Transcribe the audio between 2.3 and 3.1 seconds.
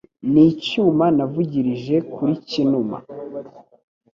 Cyinuma.